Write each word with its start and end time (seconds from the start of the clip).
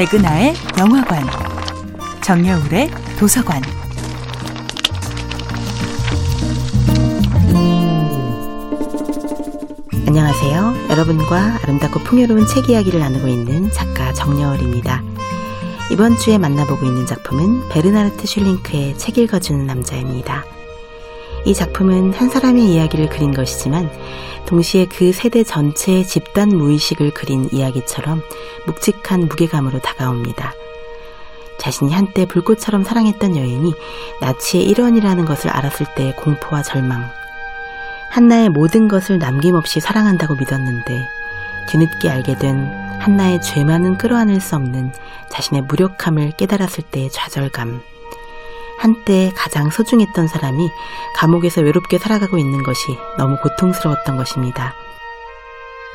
백은하의 0.00 0.54
영화관, 0.78 1.22
정여울의 2.22 2.88
도서관. 3.18 3.60
안녕하세요. 10.06 10.74
여러분과 10.88 11.58
아름답고 11.62 12.00
풍요로운 12.00 12.46
책 12.46 12.70
이야기를 12.70 12.98
나누고 12.98 13.28
있는 13.28 13.70
작가 13.72 14.14
정여울입니다. 14.14 15.02
이번 15.92 16.16
주에 16.16 16.38
만나보고 16.38 16.86
있는 16.86 17.04
작품은 17.04 17.68
베르나르트 17.68 18.26
슐링크의 18.26 18.96
책 18.96 19.18
읽어주는 19.18 19.66
남자입니다. 19.66 20.46
이 21.44 21.54
작품은 21.54 22.12
한 22.12 22.28
사람의 22.28 22.64
이야기를 22.64 23.08
그린 23.08 23.32
것이지만 23.32 23.90
동시에 24.46 24.86
그 24.86 25.12
세대 25.12 25.42
전체의 25.42 26.06
집단 26.06 26.48
무의식을 26.48 27.12
그린 27.12 27.48
이야기처럼 27.50 28.22
묵직한 28.66 29.20
무게감으로 29.20 29.80
다가옵니다. 29.80 30.52
자신이 31.58 31.92
한때 31.92 32.26
불꽃처럼 32.26 32.84
사랑했던 32.84 33.36
여인이 33.36 33.74
나치의 34.20 34.64
일원이라는 34.64 35.24
것을 35.24 35.50
알았을 35.50 35.86
때의 35.94 36.16
공포와 36.16 36.62
절망. 36.62 37.04
한나의 38.10 38.48
모든 38.48 38.88
것을 38.88 39.18
남김없이 39.18 39.80
사랑한다고 39.80 40.34
믿었는데 40.34 41.06
뒤늦게 41.68 42.10
알게 42.10 42.36
된 42.36 42.56
한나의 42.98 43.40
죄만은 43.40 43.98
끌어안을 43.98 44.40
수 44.40 44.56
없는 44.56 44.92
자신의 45.30 45.62
무력함을 45.62 46.32
깨달았을 46.32 46.84
때의 46.90 47.10
좌절감. 47.10 47.82
한때 48.80 49.30
가장 49.36 49.68
소중했던 49.68 50.26
사람이 50.26 50.70
감옥에서 51.14 51.60
외롭게 51.60 51.98
살아가고 51.98 52.38
있는 52.38 52.62
것이 52.62 52.96
너무 53.18 53.36
고통스러웠던 53.36 54.16
것입니다. 54.16 54.72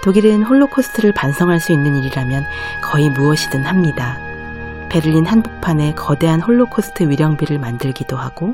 독일은 0.04 0.44
홀로코스트를 0.44 1.12
반성할 1.16 1.60
수 1.60 1.72
있는 1.72 1.96
일이라면 1.96 2.46
거의 2.84 3.10
무엇이든 3.10 3.64
합니다. 3.66 4.20
베를린 4.90 5.26
한복판에 5.26 5.96
거대한 5.96 6.42
홀로코스트 6.42 7.10
위령비를 7.10 7.58
만들기도 7.58 8.18
하고 8.18 8.54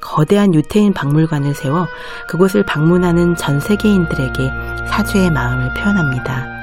거대한 0.00 0.54
유태인 0.54 0.94
박물관을 0.94 1.54
세워 1.54 1.88
그곳을 2.26 2.62
방문하는 2.62 3.36
전 3.36 3.60
세계인들에게 3.60 4.50
사죄의 4.88 5.30
마음을 5.30 5.74
표현합니다. 5.74 6.57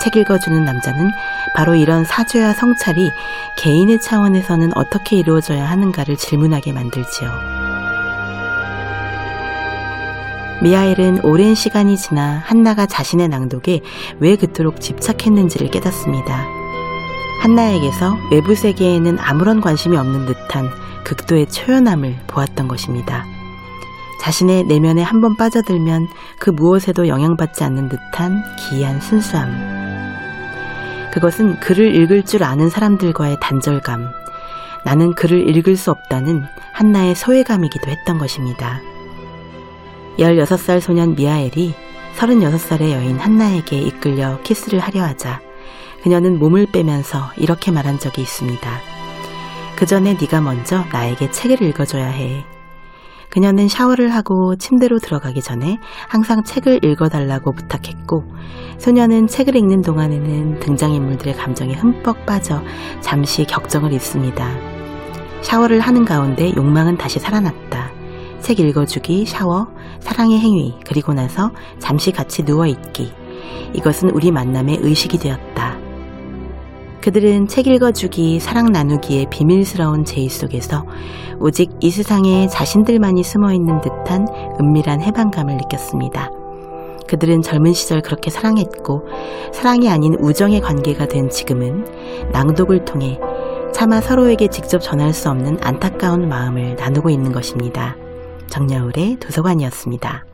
책 0.00 0.16
읽어주는 0.16 0.64
남자는 0.64 1.10
바로 1.54 1.74
이런 1.74 2.04
사죄와 2.04 2.52
성찰이 2.52 3.10
개인의 3.56 4.00
차원에서는 4.00 4.76
어떻게 4.76 5.16
이루어져야 5.16 5.68
하는가를 5.68 6.16
질문하게 6.16 6.72
만들지요. 6.72 7.30
미하엘은 10.62 11.20
오랜 11.24 11.54
시간이 11.54 11.96
지나 11.98 12.42
한나가 12.44 12.86
자신의 12.86 13.28
낭독에 13.28 13.82
왜 14.20 14.36
그토록 14.36 14.80
집착했는지를 14.80 15.70
깨닫습니다. 15.70 16.46
한나에게서 17.42 18.16
외부 18.30 18.54
세계에는 18.54 19.18
아무런 19.20 19.60
관심이 19.60 19.96
없는 19.96 20.24
듯한 20.26 20.70
극도의 21.04 21.48
초연함을 21.50 22.16
보았던 22.26 22.68
것입니다. 22.68 23.24
자신의 24.22 24.64
내면에 24.64 25.02
한 25.02 25.20
번 25.20 25.36
빠져들면 25.36 26.08
그 26.40 26.50
무엇에도 26.50 27.06
영향받지 27.06 27.62
않는 27.62 27.88
듯한 27.90 28.42
기이한 28.58 29.00
순수함. 29.00 29.65
그것은 31.16 31.58
글을 31.60 31.94
읽을 31.94 32.26
줄 32.26 32.44
아는 32.44 32.68
사람들과의 32.68 33.38
단절감, 33.40 34.12
나는 34.84 35.14
글을 35.14 35.48
읽을 35.48 35.74
수 35.74 35.90
없다는 35.90 36.44
한나의 36.74 37.14
소외감이기도 37.14 37.90
했던 37.90 38.18
것입니다. 38.18 38.82
16살 40.18 40.78
소년 40.82 41.14
미하엘이 41.14 41.74
36살의 42.18 42.92
여인 42.92 43.18
한나에게 43.18 43.78
이끌려 43.78 44.42
키스를 44.42 44.78
하려 44.78 45.04
하자 45.04 45.40
그녀는 46.02 46.38
몸을 46.38 46.66
빼면서 46.70 47.30
이렇게 47.38 47.70
말한 47.70 47.98
적이 47.98 48.20
있습니다. 48.20 48.70
그 49.74 49.86
전에 49.86 50.18
네가 50.20 50.42
먼저 50.42 50.84
나에게 50.92 51.30
책을 51.30 51.62
읽어줘야 51.62 52.08
해. 52.08 52.44
그녀는 53.36 53.68
샤워를 53.68 54.14
하고 54.14 54.56
침대로 54.56 54.98
들어가기 54.98 55.42
전에 55.42 55.76
항상 56.08 56.42
책을 56.42 56.82
읽어달라고 56.82 57.52
부탁했고, 57.52 58.24
소녀는 58.78 59.26
책을 59.26 59.54
읽는 59.56 59.82
동안에는 59.82 60.60
등장인물들의 60.60 61.34
감정에 61.34 61.74
흠뻑 61.74 62.24
빠져 62.24 62.62
잠시 63.02 63.44
격정을 63.44 63.92
입습니다. 63.92 64.48
샤워를 65.42 65.80
하는 65.80 66.06
가운데 66.06 66.50
욕망은 66.56 66.96
다시 66.96 67.18
살아났다. 67.18 67.90
책 68.40 68.58
읽어주기, 68.58 69.26
샤워, 69.26 69.66
사랑의 70.00 70.38
행위, 70.38 70.74
그리고 70.86 71.12
나서 71.12 71.50
잠시 71.78 72.12
같이 72.12 72.42
누워있기. 72.42 73.12
이것은 73.74 74.12
우리 74.14 74.30
만남의 74.30 74.78
의식이 74.80 75.18
되었다. 75.18 75.85
그들은 77.02 77.46
책 77.46 77.66
읽어주기, 77.66 78.40
사랑 78.40 78.66
나누기의 78.72 79.26
비밀스러운 79.30 80.04
제의 80.04 80.28
속에서 80.28 80.84
오직 81.38 81.70
이 81.80 81.90
세상에 81.90 82.48
자신들만이 82.48 83.22
숨어 83.22 83.52
있는 83.52 83.80
듯한 83.80 84.26
은밀한 84.60 85.00
해방감을 85.02 85.56
느꼈습니다. 85.56 86.30
그들은 87.06 87.42
젊은 87.42 87.72
시절 87.72 88.02
그렇게 88.02 88.30
사랑했고, 88.30 89.06
사랑이 89.52 89.88
아닌 89.88 90.14
우정의 90.18 90.60
관계가 90.60 91.06
된 91.06 91.28
지금은 91.28 91.84
낭독을 92.32 92.84
통해 92.84 93.20
차마 93.72 94.00
서로에게 94.00 94.48
직접 94.48 94.78
전할 94.78 95.12
수 95.12 95.28
없는 95.30 95.58
안타까운 95.60 96.28
마음을 96.28 96.76
나누고 96.76 97.10
있는 97.10 97.30
것입니다. 97.30 97.94
정여울의 98.48 99.18
도서관이었습니다. 99.20 100.24